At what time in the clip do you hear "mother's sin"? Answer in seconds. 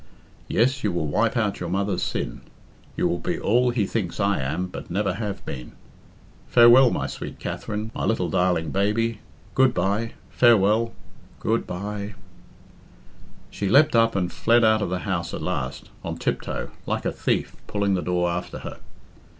1.69-2.41